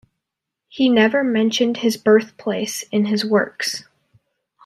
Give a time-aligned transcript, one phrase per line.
[0.67, 3.83] He never mentioned his birthplace in his works.